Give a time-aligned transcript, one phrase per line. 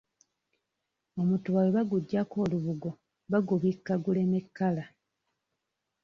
[1.21, 2.89] Omutuba bwe baguggyako olubugo
[3.31, 4.83] bagubikka guleme kkala.